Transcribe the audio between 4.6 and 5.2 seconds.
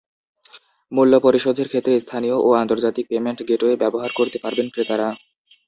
ক্রেতারা।